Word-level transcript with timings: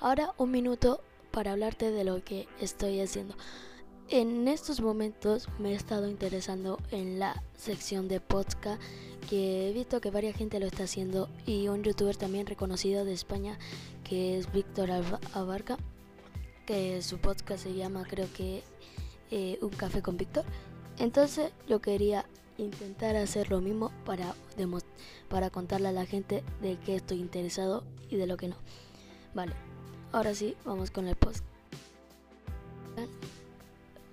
Ahora 0.00 0.32
un 0.38 0.52
minuto 0.52 1.00
para 1.32 1.52
hablarte 1.52 1.90
de 1.90 2.04
lo 2.04 2.22
que 2.22 2.46
estoy 2.60 3.00
haciendo. 3.00 3.34
En 4.08 4.46
estos 4.46 4.80
momentos 4.80 5.48
me 5.58 5.72
he 5.72 5.74
estado 5.74 6.08
interesando 6.08 6.78
en 6.92 7.18
la 7.18 7.42
sección 7.56 8.06
de 8.06 8.20
podcast 8.20 8.80
que 9.28 9.68
he 9.68 9.72
visto 9.72 10.00
que 10.00 10.10
varias 10.10 10.36
gente 10.36 10.60
lo 10.60 10.66
está 10.66 10.84
haciendo 10.84 11.28
y 11.46 11.66
un 11.66 11.82
youtuber 11.82 12.16
también 12.16 12.46
reconocido 12.46 13.04
de 13.04 13.12
España 13.12 13.58
que 14.04 14.38
es 14.38 14.50
Víctor 14.52 14.90
Abarca 15.34 15.76
que 16.64 17.02
su 17.02 17.18
podcast 17.18 17.64
se 17.64 17.74
llama 17.74 18.04
creo 18.08 18.32
que 18.32 18.62
eh, 19.32 19.58
Un 19.62 19.70
café 19.70 20.00
con 20.00 20.16
Víctor. 20.16 20.44
Entonces 20.98 21.50
yo 21.66 21.80
quería 21.80 22.24
intentar 22.56 23.16
hacer 23.16 23.50
lo 23.50 23.60
mismo 23.60 23.90
para, 24.04 24.34
para 25.28 25.50
contarle 25.50 25.88
a 25.88 25.92
la 25.92 26.06
gente 26.06 26.44
de 26.62 26.78
qué 26.78 26.94
estoy 26.94 27.18
interesado 27.18 27.82
y 28.08 28.16
de 28.16 28.26
lo 28.28 28.36
que 28.36 28.48
no. 28.48 28.56
Vale, 29.34 29.52
ahora 30.12 30.34
sí, 30.34 30.56
vamos 30.64 30.90
con 30.90 31.06
el 31.06 31.16
post. 31.16 31.44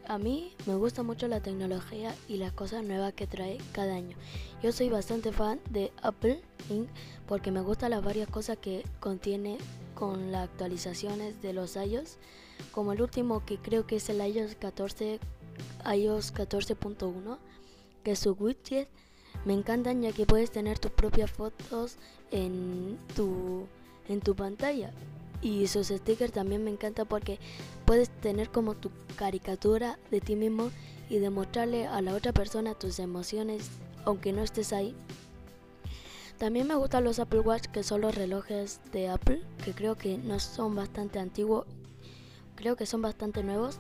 A 0.08 0.20
mí 0.20 0.54
me 0.68 0.76
gusta 0.76 1.02
mucho 1.02 1.28
la 1.28 1.40
tecnología 1.40 2.14
y 2.28 2.38
las 2.38 2.54
cosas 2.54 2.84
nuevas 2.84 3.14
que 3.14 3.26
trae 3.26 3.58
cada 3.72 3.96
año. 3.96 4.16
Yo 4.62 4.72
soy 4.72 4.90
bastante 4.90 5.32
fan 5.32 5.60
de 5.72 5.92
Apple 6.04 6.42
Inc. 6.70 6.88
porque 7.28 7.50
me 7.50 7.62
gustan 7.62 7.90
las 7.90 8.04
varias 8.04 8.30
cosas 8.30 8.58
que 8.58 8.86
contiene 9.00 9.58
con 9.96 10.32
las 10.32 10.50
actualizaciones 10.50 11.42
de 11.42 11.54
los 11.54 11.76
iOS, 11.76 12.18
como 12.72 12.94
el 12.94 13.02
último 13.02 13.44
que 13.46 13.58
creo 13.58 13.88
que 13.88 13.96
es 13.96 14.08
el 14.10 14.22
iOS 14.22 14.56
14, 14.56 15.20
iOS 15.92 16.34
14.1, 16.36 17.38
que 18.04 18.12
es 18.12 18.20
su 18.20 18.34
widget. 18.34 18.88
Me 19.44 19.54
encantan 19.54 20.04
ya 20.04 20.12
que 20.12 20.28
puedes 20.28 20.52
tener 20.52 20.78
tus 20.78 20.92
propias 20.92 21.32
fotos 21.32 21.98
en 22.30 23.00
tu, 23.16 23.66
en 24.08 24.22
tu 24.22 24.36
pantalla. 24.36 24.92
Y 25.46 25.68
sus 25.68 25.90
stickers 25.90 26.32
también 26.34 26.64
me 26.64 26.72
encanta 26.72 27.06
porque 27.06 27.38
puedes 27.86 28.10
tener 28.10 28.50
como 28.50 28.74
tu 28.74 28.90
caricatura 29.16 30.00
de 30.10 30.20
ti 30.20 30.36
mismo 30.36 30.72
y 31.08 31.20
demostrarle 31.20 31.86
a 31.86 32.02
la 32.02 32.16
otra 32.16 32.34
persona 32.34 32.74
tus 32.74 32.98
emociones 32.98 33.70
aunque 34.06 34.34
no 34.34 34.42
estés 34.42 34.74
ahí. 34.74 34.96
También 36.40 36.68
me 36.68 36.74
gustan 36.74 37.04
los 37.04 37.20
Apple 37.20 37.42
Watch, 37.42 37.68
que 37.68 37.84
son 37.84 38.02
los 38.02 38.16
relojes 38.16 38.82
de 38.92 39.08
Apple, 39.08 39.44
que 39.64 39.74
creo 39.74 39.94
que 39.94 40.18
no 40.18 40.40
son 40.40 40.76
bastante 40.76 41.20
antiguos, 41.20 41.68
creo 42.56 42.76
que 42.76 42.88
son 42.88 43.04
bastante 43.04 43.44
nuevos, 43.44 43.78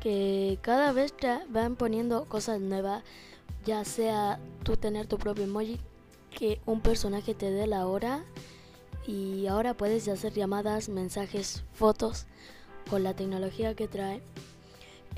que 0.00 0.58
cada 0.62 0.92
vez 0.92 1.14
te 1.14 1.38
van 1.50 1.76
poniendo 1.76 2.24
cosas 2.30 2.62
nuevas, 2.62 3.04
ya 3.66 3.84
sea 3.84 4.40
tú 4.64 4.78
tener 4.78 5.06
tu 5.06 5.18
propio 5.18 5.44
emoji, 5.44 5.78
que 6.30 6.62
un 6.64 6.80
personaje 6.80 7.34
te 7.34 7.50
dé 7.50 7.66
la 7.66 7.86
hora 7.86 8.24
y 9.06 9.46
ahora 9.46 9.74
puedes 9.74 10.08
hacer 10.08 10.32
llamadas, 10.32 10.88
mensajes, 10.88 11.64
fotos 11.72 12.26
con 12.88 13.02
la 13.02 13.14
tecnología 13.14 13.74
que 13.74 13.88
trae. 13.88 14.22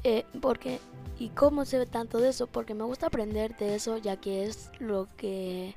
Eh, 0.03 0.25
porque 0.41 0.81
y 1.19 1.29
cómo 1.29 1.65
se 1.65 1.79
ve 1.79 1.87
tanto 1.87 2.19
de 2.19 2.31
eso, 2.31 2.47
porque 2.47 2.75
me 2.75 2.85
gusta 2.85 3.07
aprender 3.07 3.57
de 3.57 3.75
eso, 3.75 3.99
ya 3.99 4.17
que 4.17 4.45
es 4.45 4.71
lo 4.81 5.09
que 5.17 5.75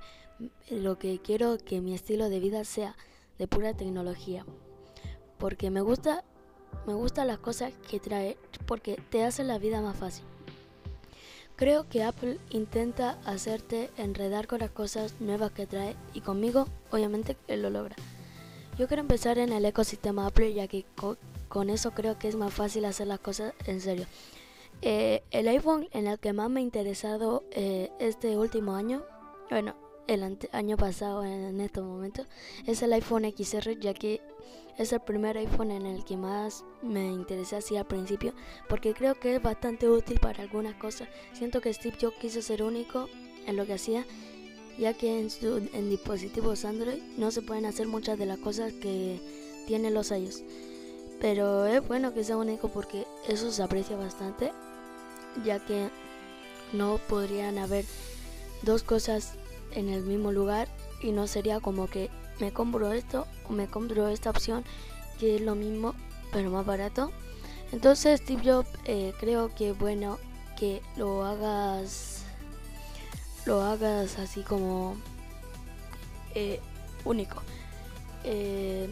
lo 0.70 1.00
que 1.00 1.20
quiero 1.20 1.58
que 1.58 1.82
mi 1.82 1.94
estilo 1.94 2.30
de 2.30 2.40
vida 2.40 2.64
sea 2.64 2.96
de 3.38 3.48
pura 3.48 3.74
tecnología. 3.74 4.46
Porque 5.38 5.70
me 5.70 5.82
gusta, 5.82 6.24
me 6.86 6.94
gusta 6.94 7.26
las 7.26 7.40
cosas 7.40 7.74
que 7.90 8.00
trae, 8.00 8.38
porque 8.66 9.00
te 9.10 9.24
hace 9.24 9.44
la 9.44 9.60
vida 9.60 9.82
más 9.82 9.98
fácil. 9.98 10.26
Creo 11.58 11.90
que 11.90 12.04
Apple 12.04 12.38
intenta 12.52 13.18
hacerte 13.26 13.90
enredar 13.98 14.46
con 14.46 14.60
las 14.60 14.70
cosas 14.70 15.16
nuevas 15.20 15.52
que 15.52 15.66
trae 15.66 15.96
y 16.14 16.22
conmigo 16.22 16.68
obviamente 16.92 17.36
él 17.48 17.64
lo 17.64 17.72
logra. 17.72 17.96
Yo 18.78 18.88
quiero 18.88 19.02
empezar 19.02 19.40
en 19.40 19.52
el 19.52 19.66
ecosistema 19.66 20.28
Apple 20.28 20.54
ya 20.54 20.68
que 20.68 20.86
con, 21.50 21.70
eso 21.72 21.92
creo 21.92 22.20
que 22.20 22.28
es 22.28 22.36
más 22.36 22.54
fácil 22.54 22.86
hacer 22.86 23.08
las 23.08 23.20
cosas 23.20 23.56
en 23.66 23.82
serio. 23.82 24.06
Eh, 24.84 25.24
el 25.32 25.48
iPhone 25.48 25.90
en 25.94 26.06
el 26.06 26.20
que 26.20 26.32
más 26.32 26.48
me 26.52 26.60
ha 26.60 26.64
interesado 26.64 27.44
eh, 27.50 27.90
este 28.00 28.38
último 28.38 28.76
año, 28.76 29.02
bueno, 29.50 29.73
el 30.08 30.38
año 30.52 30.78
pasado 30.78 31.23
en 31.23 31.60
estos 31.62 31.84
momentos 31.84 32.26
es 32.66 32.82
el 32.82 32.94
iPhone 32.94 33.26
XR 33.26 33.78
ya 33.80 33.94
que 33.94 34.22
es 34.78 34.94
el 34.94 35.00
primer 35.00 35.38
iPhone 35.38 35.72
en 35.72 35.86
el 35.86 36.04
que 36.06 36.18
más 36.18 36.64
me 36.82 37.12
interesé 37.12 37.56
así 37.56 37.76
al 37.78 37.88
principio 37.88 38.34
porque 38.70 38.94
creo 38.94 39.16
que 39.16 39.36
es 39.36 39.42
bastante 39.42 39.90
útil 39.90 40.20
para 40.20 40.44
algunas 40.44 40.76
cosas. 40.76 41.10
Siento 41.34 41.62
que 41.62 41.73
Steve 41.73 41.98
Jobs 42.00 42.17
quiso 42.17 42.42
ser 42.42 42.64
único 42.64 43.10
en 43.46 43.56
lo 43.56 43.66
que 43.66 43.73
hacía 43.73 44.06
ya 44.78 44.94
que 44.94 45.20
en, 45.20 45.30
en 45.73 45.90
dispositivos 45.90 46.64
Android 46.64 47.02
no 47.17 47.32
se 47.32 47.42
pueden 47.42 47.66
hacer 47.66 47.88
muchas 47.88 48.20
de 48.20 48.28
las 48.28 48.38
cosas 48.38 48.72
que 48.73 49.20
tienen 49.66 49.94
los 49.94 50.12
iOS. 50.12 50.44
Pero 51.20 51.66
es 51.66 51.86
bueno 51.88 52.14
que 52.14 52.23
sea 52.23 52.38
único 52.38 52.70
porque 52.70 53.06
eso 53.28 53.52
se 53.52 53.64
aprecia 53.64 53.98
bastante 53.98 54.52
ya 55.44 55.60
que 55.60 55.90
no 56.73 57.00
podrían 57.08 57.58
haber 57.58 57.86
dos 58.62 58.84
cosas 58.84 59.34
en 59.77 59.89
el 59.89 60.04
mismo 60.04 60.32
lugar 60.32 60.67
y 61.02 61.11
no 61.11 61.27
sería 61.27 61.60
como 61.60 61.88
que 61.88 62.10
me 62.39 62.52
compro 62.52 62.92
esto 62.92 63.27
o 63.48 63.54
me 63.54 63.67
compro 63.67 64.08
esta 64.08 64.32
opción 64.32 64.65
que 65.20 65.36
es 65.36 65.42
lo 65.42 65.55
mismo 65.55 65.93
pero 66.32 66.49
más 66.49 66.65
barato. 66.65 67.11
Entonces 67.71 68.20
Steve 68.21 68.42
Jobs 68.43 68.70
eh, 68.86 69.14
creo 69.20 69.54
que 69.54 69.71
bueno 69.71 70.17
que 70.58 70.82
lo 70.95 71.23
hagas 71.23 72.23
lo 73.45 73.61
hagas 73.61 74.17
así 74.17 74.42
como 74.42 74.98
eh, 76.33 76.60
único. 77.05 77.42
Eh, 78.23 78.89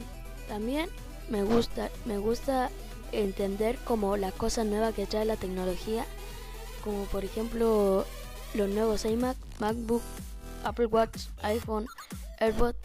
también 0.47 0.89
me 1.29 1.43
gusta 1.43 1.89
me 2.05 2.19
gusta 2.19 2.69
entender 3.11 3.77
como 3.79 4.17
las 4.17 4.33
cosas 4.33 4.65
nuevas 4.67 4.93
que 4.93 5.07
trae 5.07 5.25
la 5.25 5.35
tecnología 5.35 6.05
como 6.83 7.05
por 7.05 7.25
ejemplo 7.25 8.05
los 8.53 8.69
nuevos 8.69 9.03
iMac, 9.05 9.35
MacBook 9.59 10.03
Apple 10.65 10.87
Watch, 10.87 11.27
iPhone, 11.43 11.87
AirPod, 12.39 12.75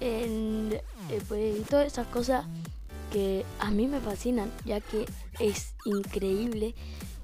en, 0.00 0.80
eh, 1.10 1.22
pues, 1.26 1.58
y 1.58 1.62
todas 1.62 1.86
esas 1.86 2.06
cosas 2.08 2.44
que 3.10 3.44
a 3.58 3.70
mí 3.70 3.86
me 3.88 4.00
fascinan, 4.00 4.52
ya 4.64 4.80
que 4.80 5.06
es 5.40 5.74
increíble 5.84 6.74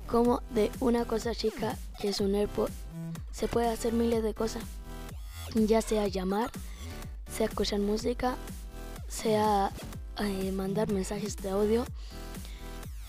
cómo 0.06 0.42
de 0.50 0.70
una 0.80 1.04
cosa 1.04 1.34
chica 1.34 1.76
que 2.00 2.08
es 2.08 2.20
un 2.20 2.34
AirPod 2.34 2.70
se 3.32 3.48
puede 3.48 3.68
hacer 3.68 3.92
miles 3.92 4.22
de 4.22 4.34
cosas, 4.34 4.62
ya 5.54 5.82
sea 5.82 6.08
llamar, 6.08 6.50
sea 7.30 7.46
escuchar 7.46 7.80
música, 7.80 8.36
sea 9.08 9.70
eh, 10.18 10.52
mandar 10.52 10.90
mensajes 10.90 11.36
de 11.36 11.50
audio. 11.50 11.84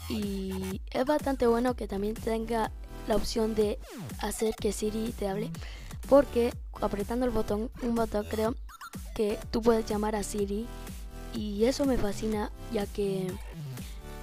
Y 0.09 0.81
es 0.91 1.05
bastante 1.05 1.47
bueno 1.47 1.75
que 1.75 1.87
también 1.87 2.15
tenga 2.15 2.71
la 3.07 3.15
opción 3.15 3.55
de 3.55 3.79
hacer 4.19 4.53
que 4.55 4.73
Siri 4.73 5.13
te 5.17 5.27
hable 5.27 5.49
porque 6.07 6.53
apretando 6.81 7.25
el 7.25 7.31
botón, 7.31 7.69
un 7.81 7.95
botón 7.95 8.25
creo 8.29 8.55
que 9.15 9.39
tú 9.51 9.61
puedes 9.61 9.85
llamar 9.85 10.15
a 10.15 10.23
Siri 10.23 10.67
y 11.33 11.65
eso 11.65 11.85
me 11.85 11.97
fascina 11.97 12.51
ya 12.71 12.85
que 12.85 13.31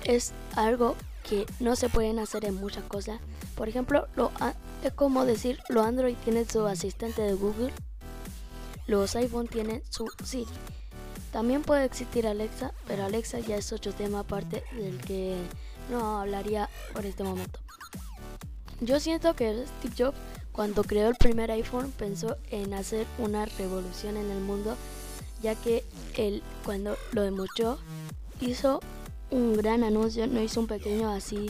es 0.05 0.33
algo 0.55 0.97
que 1.29 1.47
no 1.61 1.77
se 1.77 1.89
pueden 1.89 2.19
hacer 2.19 2.45
en 2.45 2.55
muchas 2.55 2.85
cosas. 2.85 3.21
Por 3.55 3.69
ejemplo, 3.69 4.09
lo, 4.17 4.31
es 4.83 4.93
como 4.93 5.25
decir, 5.25 5.59
los 5.69 5.87
Android 5.87 6.17
tienen 6.25 6.49
su 6.49 6.67
asistente 6.67 7.23
de 7.23 7.35
Google, 7.35 7.73
los 8.87 9.15
iPhone 9.17 9.49
tienen 9.49 9.83
su 9.91 10.07
Siri. 10.25 10.47
También 11.33 11.63
puede 11.63 11.85
existir 11.85 12.27
Alexa, 12.27 12.73
pero 12.87 13.05
Alexa 13.05 13.39
ya 13.41 13.57
es 13.57 13.73
otro 13.73 13.93
tema 13.93 14.21
aparte 14.21 14.65
del 14.73 14.99
que 14.99 15.37
no 15.91 16.21
hablaría 16.21 16.71
por 16.95 17.05
este 17.05 17.23
momento. 17.23 17.61
Yo 18.81 18.99
siento 19.01 19.35
que 19.35 19.67
Steve 19.81 19.95
Jobs 19.97 20.19
cuando 20.59 20.83
creó 20.83 21.09
el 21.09 21.15
primer 21.15 21.53
iPhone 21.53 21.93
pensó 21.97 22.37
en 22.51 22.75
hacer 22.75 23.07
una 23.19 23.45
revolución 23.45 24.17
en 24.17 24.29
el 24.29 24.41
mundo, 24.41 24.77
ya 25.41 25.55
que 25.55 25.85
él 26.17 26.43
cuando 26.65 26.97
lo 27.13 27.23
demostró 27.23 27.79
hizo 28.41 28.81
un 29.31 29.57
gran 29.57 29.85
anuncio, 29.85 30.27
no 30.27 30.43
hizo 30.43 30.59
un 30.59 30.67
pequeño 30.67 31.11
así 31.11 31.49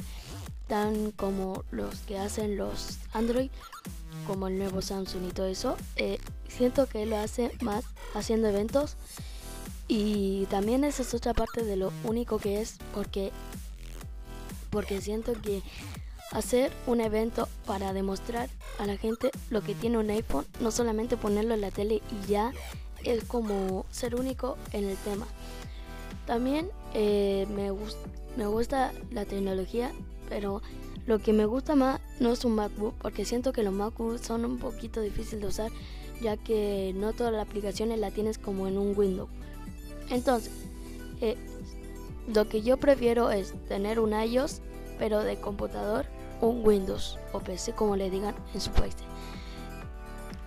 tan 0.66 1.10
como 1.12 1.64
los 1.70 2.00
que 2.00 2.18
hacen 2.18 2.58
los 2.58 2.98
Android, 3.14 3.48
como 4.26 4.46
el 4.46 4.58
nuevo 4.58 4.82
Samsung 4.82 5.26
y 5.26 5.32
todo 5.32 5.46
eso. 5.46 5.78
Eh, 5.96 6.18
siento 6.46 6.86
que 6.86 7.04
él 7.04 7.08
lo 7.08 7.16
hace 7.16 7.50
más 7.62 7.86
haciendo 8.12 8.48
eventos 8.48 8.96
y 9.88 10.44
también 10.50 10.84
esa 10.84 11.00
es 11.00 11.14
otra 11.14 11.32
parte 11.32 11.64
de 11.64 11.76
lo 11.76 11.94
único 12.04 12.38
que 12.38 12.60
es 12.60 12.76
porque 12.92 13.32
porque 14.68 15.00
siento 15.00 15.32
que 15.32 15.62
hacer 16.30 16.70
un 16.86 17.00
evento 17.00 17.48
para 17.68 17.92
demostrar 17.92 18.48
a 18.80 18.86
la 18.86 18.96
gente 18.96 19.30
lo 19.50 19.60
que 19.60 19.74
tiene 19.74 19.98
un 19.98 20.10
iPhone, 20.10 20.46
no 20.60 20.72
solamente 20.72 21.16
ponerlo 21.16 21.54
en 21.54 21.60
la 21.60 21.70
tele 21.70 22.02
y 22.10 22.26
ya 22.26 22.52
es 23.04 23.22
como 23.24 23.86
ser 23.90 24.16
único 24.16 24.56
en 24.72 24.88
el 24.88 24.96
tema. 24.96 25.26
También 26.26 26.70
eh, 26.94 27.46
me, 27.54 27.70
me 28.36 28.46
gusta 28.46 28.92
la 29.12 29.24
tecnología, 29.24 29.92
pero 30.28 30.62
lo 31.06 31.20
que 31.20 31.32
me 31.32 31.46
gusta 31.46 31.76
más 31.76 32.00
no 32.18 32.32
es 32.32 32.44
un 32.44 32.54
MacBook, 32.56 32.94
porque 33.00 33.24
siento 33.24 33.52
que 33.52 33.62
los 33.62 33.72
MacBooks 33.72 34.26
son 34.26 34.44
un 34.44 34.58
poquito 34.58 35.00
difíciles 35.00 35.40
de 35.42 35.46
usar, 35.46 35.70
ya 36.20 36.36
que 36.36 36.92
no 36.96 37.12
todas 37.12 37.32
las 37.32 37.46
aplicaciones 37.46 37.98
las 38.00 38.12
tienes 38.12 38.38
como 38.38 38.66
en 38.66 38.78
un 38.78 38.96
Windows. 38.96 39.30
Entonces, 40.10 40.52
Eh, 41.20 41.36
lo 42.32 42.48
que 42.48 42.62
yo 42.62 42.76
prefiero 42.76 43.32
es 43.32 43.52
tener 43.66 43.98
un 43.98 44.12
iOS, 44.12 44.60
pero 45.00 45.24
de 45.24 45.34
computador, 45.40 46.06
un 46.40 46.66
Windows 46.66 47.18
o 47.32 47.40
PC, 47.40 47.72
como 47.72 47.96
le 47.96 48.10
digan 48.10 48.34
en 48.54 48.60
su 48.60 48.70
país. 48.70 48.94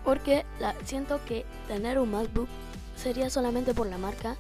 Porque 0.04 0.46
siento 0.86 1.20
que 1.26 1.46
tener 1.68 2.00
un 2.00 2.12
MacBook 2.12 2.48
sería 2.96 3.30
solamente 3.30 3.74
por 3.74 3.88
la 3.88 3.98
marca 3.98 4.36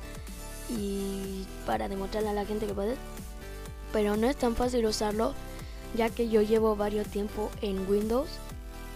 y 0.70 1.46
para 1.66 1.88
demostrarle 1.88 2.30
a 2.30 2.34
la 2.34 2.46
gente 2.46 2.66
que 2.66 2.74
puede. 2.74 2.96
Pero 3.94 4.18
no 4.18 4.28
es 4.28 4.36
tan 4.38 4.56
fácil 4.56 4.86
usarlo, 4.86 5.34
ya 5.96 6.10
que 6.10 6.30
yo 6.30 6.42
llevo 6.42 6.76
varios 6.76 7.08
tiempo 7.08 7.52
en 7.62 7.90
Windows. 7.90 8.30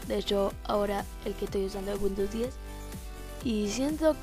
De 0.07 0.17
hecho, 0.17 0.53
ahora 0.63 1.05
el 1.25 1.33
que 1.33 1.45
estoy 1.45 1.65
usando 1.65 1.91
es 1.91 2.01
Windows 2.01 2.31
10. 2.31 2.53
Y 3.43 3.69
siento 3.69 4.15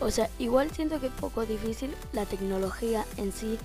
o 0.00 0.10
sea, 0.10 0.30
igual 0.38 0.70
siento 0.70 0.98
que 0.98 1.08
es 1.08 1.12
poco 1.12 1.44
difícil 1.44 1.94
la 2.12 2.24
tecnología 2.24 3.04
en 3.18 3.32
sí, 3.32 3.58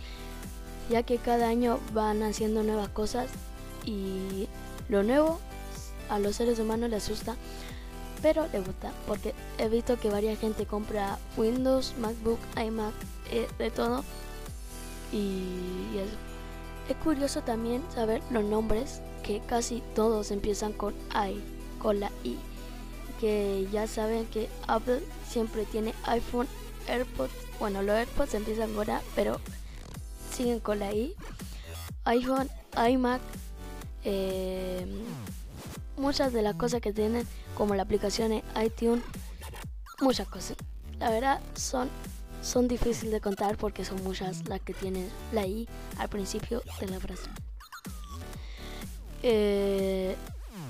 ya 0.90 1.04
que 1.04 1.18
cada 1.18 1.48
año 1.48 1.80
van 1.94 2.24
haciendo 2.24 2.62
nuevas 2.62 2.90
cosas 2.90 3.30
y 3.86 4.48
lo 4.90 5.04
nuevo 5.04 5.40
a 6.10 6.20
los 6.20 6.36
seres 6.36 6.60
humanos 6.60 6.90
les 6.90 7.04
asusta, 7.04 7.36
pero 8.22 8.48
les 8.52 8.66
gusta, 8.66 8.92
porque 9.08 9.34
he 9.58 9.70
visto 9.70 10.00
que 10.00 10.10
varias 10.10 10.40
gente 10.40 10.66
compra 10.66 11.20
Windows, 11.38 11.94
MacBook, 12.00 12.40
iMac, 12.58 12.94
eh, 13.32 13.48
de 13.58 13.72
todo. 13.72 14.04
Y 15.12 15.98
eso. 15.98 16.16
Es 16.90 16.96
curioso 16.98 17.42
también 17.42 17.84
saber 17.94 18.22
los 18.30 18.44
nombres, 18.44 19.02
que 19.24 19.42
casi 19.48 19.82
todos 19.96 20.32
empiezan 20.32 20.74
con 20.74 20.94
I, 21.14 21.42
con 21.80 22.00
la 22.00 22.12
I 22.24 22.38
que 23.20 23.68
ya 23.72 23.88
saben 23.88 24.26
que 24.28 24.50
Apple 24.68 25.02
siempre 25.28 25.66
tiene 25.66 25.94
iPhone, 26.06 26.48
AirPods, 26.88 27.34
bueno, 27.60 27.82
los 27.82 27.96
AirPods 27.96 28.34
empiezan 28.34 28.76
ahora, 28.76 29.02
pero 29.16 29.40
siguen 30.34 30.60
con 30.60 30.80
la 30.80 30.94
I, 30.94 31.16
iPhone, 32.06 32.50
iMac, 32.90 33.22
eh, 34.06 34.86
muchas 35.98 36.32
de 36.32 36.42
las 36.42 36.56
cosas 36.56 36.82
que 36.82 36.94
tienen, 36.94 37.28
como 37.56 37.76
la 37.76 37.84
aplicación 37.84 38.30
de 38.30 38.44
iTunes, 38.64 39.04
muchas 40.02 40.28
cosas. 40.28 40.58
La 41.00 41.10
verdad 41.10 41.42
son, 41.56 41.90
son 42.42 42.68
difíciles 42.68 43.12
de 43.12 43.20
contar 43.20 43.58
porque 43.58 43.84
son 43.84 44.04
muchas 44.04 44.48
las 44.48 44.62
que 44.62 44.74
tienen 44.74 45.10
la 45.34 45.46
I 45.46 45.68
al 45.98 46.10
principio 46.10 46.62
de 46.80 46.88
la 46.88 47.00
frase. 47.00 47.30
Eh, 49.24 50.16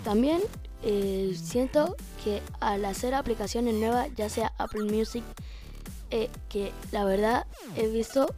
también 0.03 0.41
eh, 0.83 1.35
siento 1.41 1.95
que 2.23 2.41
al 2.59 2.85
hacer 2.85 3.13
aplicaciones 3.13 3.73
nuevas, 3.73 4.09
ya 4.15 4.29
sea 4.29 4.53
Apple 4.57 4.83
Music, 4.83 5.23
eh, 6.11 6.29
que 6.47 6.71
la 6.91 7.03
verdad 7.03 7.45
he 7.75 7.87
visto 7.87 8.33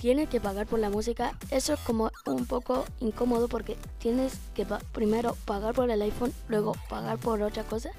tienes 0.00 0.28
que 0.28 0.40
pagar 0.40 0.66
por 0.66 0.78
la 0.78 0.90
música, 0.90 1.36
eso 1.50 1.74
es 1.74 1.80
como 1.80 2.10
un 2.26 2.46
poco 2.46 2.84
incómodo 3.00 3.48
porque 3.48 3.76
tienes 3.98 4.34
que 4.54 4.66
primero 4.92 5.36
pagar 5.44 5.74
por 5.74 5.90
el 5.90 6.02
iPhone, 6.02 6.32
luego 6.48 6.74
pagar 6.88 7.18
por 7.18 7.42
otra 7.42 7.64
cosa. 7.64 7.90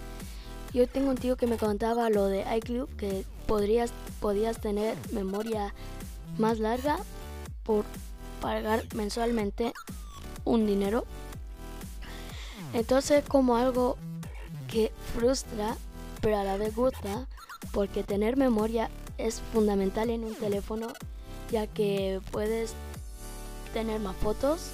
Yo 0.73 0.87
tengo 0.87 1.09
un 1.09 1.17
tío 1.17 1.35
que 1.35 1.47
me 1.47 1.57
contaba 1.57 2.09
lo 2.09 2.25
de 2.25 2.45
iCloud, 2.57 2.89
que 2.97 3.25
podrías, 3.47 3.91
podías 4.19 4.61
tener 4.61 4.97
memoria 5.11 5.73
más 6.37 6.59
larga 6.59 6.97
por 7.63 7.83
pagar 8.41 8.83
mensualmente 8.95 9.73
un 10.45 10.65
dinero 10.65 11.05
entonces 12.73 13.23
como 13.27 13.57
algo 13.57 13.97
que 14.67 14.91
frustra, 15.13 15.75
pero 16.21 16.37
a 16.37 16.43
la 16.43 16.57
vez 16.57 16.75
gusta, 16.75 17.27
porque 17.73 18.03
tener 18.03 18.37
memoria 18.37 18.89
es 19.17 19.41
fundamental 19.53 20.09
en 20.09 20.23
un 20.23 20.35
teléfono, 20.35 20.87
ya 21.51 21.67
que 21.67 22.21
puedes 22.31 22.73
tener 23.73 23.99
más 23.99 24.15
fotos, 24.15 24.71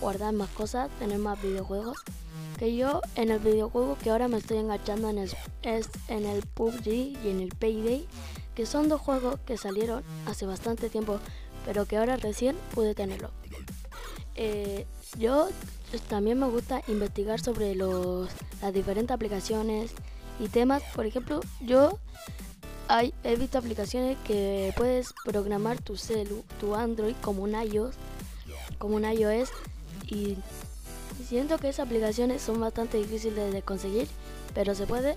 guardar 0.00 0.32
más 0.34 0.50
cosas, 0.50 0.90
tener 0.98 1.18
más 1.18 1.40
videojuegos. 1.42 1.98
Que 2.58 2.74
yo 2.74 3.00
en 3.14 3.30
el 3.30 3.38
videojuego 3.38 3.96
que 4.02 4.10
ahora 4.10 4.28
me 4.28 4.38
estoy 4.38 4.58
enganchando 4.58 5.08
en 5.08 5.18
es 5.18 5.90
en 6.08 6.26
el 6.26 6.42
PUBG 6.42 6.86
y 6.88 7.18
en 7.24 7.40
el 7.40 7.50
Payday, 7.50 8.06
que 8.54 8.66
son 8.66 8.88
dos 8.88 9.00
juegos 9.00 9.38
que 9.46 9.56
salieron 9.56 10.02
hace 10.26 10.44
bastante 10.44 10.90
tiempo, 10.90 11.20
pero 11.64 11.86
que 11.86 11.96
ahora 11.96 12.16
recién 12.16 12.56
pude 12.74 12.94
tenerlo. 12.94 13.30
Eh, 14.34 14.86
yo 15.18 15.48
también 16.08 16.38
me 16.38 16.46
gusta 16.48 16.82
investigar 16.88 17.40
sobre 17.40 17.74
los, 17.74 18.28
las 18.60 18.74
diferentes 18.74 19.14
aplicaciones 19.14 19.92
y 20.40 20.48
temas. 20.48 20.82
Por 20.94 21.06
ejemplo, 21.06 21.40
yo 21.60 21.98
hay, 22.88 23.12
he 23.22 23.36
visto 23.36 23.58
aplicaciones 23.58 24.16
que 24.24 24.72
puedes 24.76 25.12
programar 25.24 25.78
tu 25.80 25.96
celu, 25.96 26.42
tu 26.58 26.74
Android 26.74 27.14
como 27.20 27.42
un 27.42 27.54
iOS, 27.54 27.94
como 28.78 28.96
un 28.96 29.04
iOS 29.04 29.50
y 30.06 30.36
siento 31.26 31.58
que 31.58 31.68
esas 31.68 31.86
aplicaciones 31.86 32.40
son 32.40 32.60
bastante 32.60 32.96
difíciles 32.96 33.52
de 33.52 33.62
conseguir, 33.62 34.08
pero 34.54 34.74
se 34.74 34.86
puede. 34.86 35.16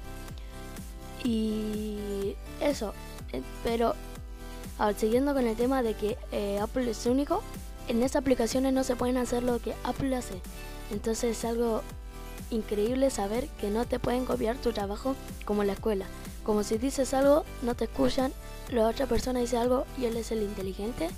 Y 1.24 2.36
eso, 2.60 2.94
eh, 3.32 3.42
pero 3.64 3.96
siguiendo 4.98 5.34
con 5.34 5.48
el 5.48 5.56
tema 5.56 5.82
de 5.84 5.94
que 5.94 6.18
eh, 6.32 6.60
Apple 6.60 6.90
es 6.90 7.06
único, 7.06 7.42
en 7.88 8.04
esas 8.04 8.18
aplicaciones 8.18 8.74
no 8.74 8.84
se 8.84 8.96
pueden 8.96 9.18
hacer 9.18 9.44
lo 9.44 9.60
que 9.60 9.74
Apple 9.84 10.16
hace. 10.16 10.42
Entonces 10.92 11.38
es 11.38 11.46
algo 11.46 11.82
increíble 12.50 13.10
saber 13.10 13.48
que 13.60 13.70
no 13.70 13.86
te 13.86 14.00
pueden 14.00 14.26
copiar 14.26 14.58
tu 14.58 14.74
trabajo 14.74 15.16
como 15.46 15.64
la 15.64 15.74
escuela. 15.74 16.06
Como 16.44 16.64
si 16.64 16.78
dices 16.78 17.14
algo, 17.14 17.46
no 17.62 17.76
te 17.76 17.86
escuchan, 17.86 18.34
la 18.72 18.88
otra 18.88 19.06
persona 19.06 19.40
dice 19.40 19.58
algo 19.58 19.86
y 19.98 20.06
él 20.06 20.18
es 20.18 20.32
el 20.32 20.42
inteligente. 20.42 21.10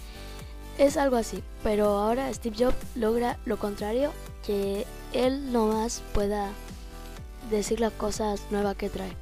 Es 0.77 0.97
algo 0.97 1.17
así, 1.17 1.43
pero 1.61 1.97
ahora 1.99 2.33
Steve 2.33 2.55
Jobs 2.57 2.75
logra 2.95 3.37
lo 3.45 3.57
contrario, 3.57 4.11
que 4.45 4.85
él 5.13 5.53
nomás 5.53 6.01
pueda 6.13 6.49
decir 7.49 7.79
las 7.79 7.93
cosas 7.93 8.41
nuevas 8.49 8.75
que 8.75 8.89
trae. 8.89 9.15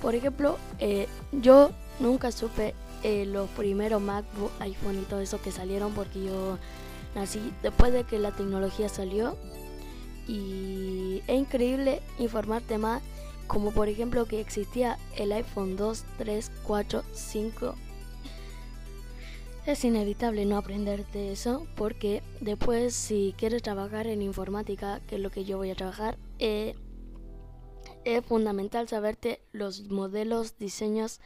Por 0.00 0.14
ejemplo, 0.14 0.58
eh, 0.78 1.06
yo 1.32 1.70
nunca 2.00 2.32
supe 2.32 2.74
eh, 3.02 3.26
los 3.26 3.48
primeros 3.50 4.00
MacBook, 4.00 4.50
iPhone 4.60 5.00
y 5.00 5.04
todo 5.04 5.20
eso 5.20 5.40
que 5.42 5.52
salieron 5.52 5.92
porque 5.92 6.24
yo 6.24 6.58
nací 7.14 7.52
después 7.62 7.92
de 7.92 8.04
que 8.04 8.18
la 8.18 8.32
tecnología 8.32 8.88
salió 8.88 9.36
y 10.26 11.22
es 11.26 11.38
increíble 11.38 12.00
informarte 12.18 12.78
más 12.78 13.02
como 13.52 13.70
por 13.70 13.88
ejemplo 13.90 14.24
que 14.24 14.40
existía 14.40 14.98
el 15.14 15.30
iPhone 15.30 15.76
2, 15.76 16.04
3, 16.16 16.50
4, 16.64 17.04
5 17.12 17.74
es 19.66 19.84
inevitable 19.84 20.46
no 20.46 20.56
aprender 20.56 21.06
de 21.08 21.32
eso 21.32 21.66
porque 21.76 22.22
después 22.40 22.94
si 22.94 23.34
quieres 23.36 23.62
trabajar 23.62 24.06
en 24.06 24.22
informática, 24.22 25.00
que 25.06 25.16
es 25.16 25.20
lo 25.20 25.30
que 25.30 25.44
yo 25.44 25.58
voy 25.58 25.70
a 25.70 25.76
trabajar, 25.76 26.16
eh, 26.38 26.74
es 28.04 28.24
fundamental 28.24 28.88
saberte 28.88 29.40
los 29.52 29.90
modelos, 29.90 30.58
diseños 30.58 31.20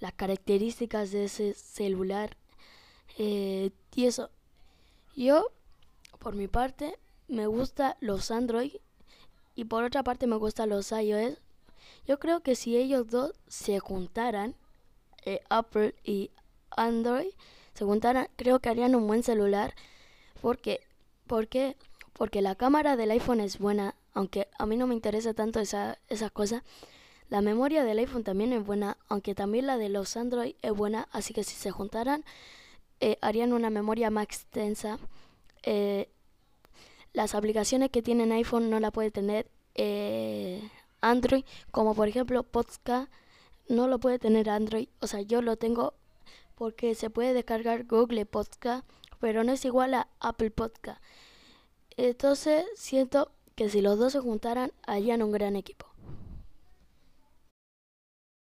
las 0.00 0.12
características 0.12 1.12
de 1.12 1.24
ese 1.24 1.54
celular 1.54 2.36
eh, 3.16 3.70
y 3.94 4.04
eso. 4.04 4.30
Yo, 5.16 5.46
por 6.18 6.34
mi 6.34 6.46
parte, 6.46 6.98
me 7.26 7.46
gusta 7.46 7.96
los 8.00 8.30
Android 8.30 8.72
y 9.54 9.64
por 9.64 9.84
otra 9.84 10.02
parte 10.02 10.26
me 10.26 10.36
gustan 10.36 10.68
los 10.68 10.92
iOS. 10.92 11.38
Yo 12.08 12.18
creo 12.18 12.40
que 12.40 12.56
si 12.56 12.76
ellos 12.76 13.08
dos 13.08 13.32
se 13.48 13.78
juntaran, 13.78 14.54
eh, 15.26 15.42
Apple 15.50 15.94
y 16.02 16.30
Android, 16.70 17.28
se 17.74 17.84
juntaran, 17.84 18.28
creo 18.36 18.60
que 18.60 18.70
harían 18.70 18.94
un 18.94 19.06
buen 19.06 19.22
celular. 19.22 19.74
Porque, 20.40 20.80
¿Por 21.26 21.48
qué? 21.48 21.76
Porque 22.14 22.40
la 22.40 22.54
cámara 22.54 22.96
del 22.96 23.10
iPhone 23.10 23.40
es 23.40 23.58
buena, 23.58 23.94
aunque 24.14 24.48
a 24.58 24.64
mí 24.64 24.78
no 24.78 24.86
me 24.86 24.94
interesa 24.94 25.34
tanto 25.34 25.60
esa, 25.60 25.98
esa 26.08 26.30
cosa. 26.30 26.64
La 27.28 27.42
memoria 27.42 27.84
del 27.84 27.98
iPhone 27.98 28.24
también 28.24 28.54
es 28.54 28.64
buena, 28.64 28.96
aunque 29.08 29.34
también 29.34 29.66
la 29.66 29.76
de 29.76 29.90
los 29.90 30.16
Android 30.16 30.54
es 30.62 30.72
buena, 30.72 31.08
así 31.12 31.34
que 31.34 31.44
si 31.44 31.56
se 31.56 31.70
juntaran 31.70 32.24
eh, 33.00 33.18
harían 33.20 33.52
una 33.52 33.68
memoria 33.68 34.08
más 34.10 34.24
extensa. 34.24 34.98
Eh, 35.62 36.08
las 37.12 37.34
aplicaciones 37.34 37.90
que 37.90 38.00
tienen 38.00 38.32
iPhone 38.32 38.70
no 38.70 38.80
la 38.80 38.90
puede 38.90 39.10
tener 39.10 39.46
eh, 39.74 40.62
Android, 41.00 41.44
como 41.70 41.94
por 41.94 42.08
ejemplo 42.08 42.42
Podcast, 42.42 43.10
no 43.68 43.86
lo 43.86 43.98
puede 43.98 44.18
tener 44.18 44.50
Android. 44.50 44.88
O 45.00 45.06
sea, 45.06 45.20
yo 45.20 45.42
lo 45.42 45.56
tengo 45.56 45.94
porque 46.54 46.94
se 46.94 47.10
puede 47.10 47.34
descargar 47.34 47.84
Google 47.84 48.26
Podcast, 48.26 48.88
pero 49.20 49.44
no 49.44 49.52
es 49.52 49.64
igual 49.64 49.94
a 49.94 50.08
Apple 50.20 50.50
Podcast. 50.50 51.02
Entonces 51.96 52.64
siento 52.74 53.32
que 53.54 53.68
si 53.68 53.80
los 53.80 53.98
dos 53.98 54.12
se 54.12 54.20
juntaran 54.20 54.72
harían 54.86 55.22
un 55.22 55.32
gran 55.32 55.56
equipo. 55.56 55.86